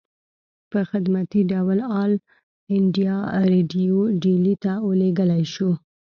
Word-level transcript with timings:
پۀ 0.69 0.79
خدمتي 0.91 1.41
ډول 1.51 1.79
آل 2.01 2.13
انډيا 2.75 3.17
ريډيو 3.51 3.97
ډيلي 4.23 4.55
ته 4.63 4.71
اوليږلی 4.85 5.43
شو 5.53 5.69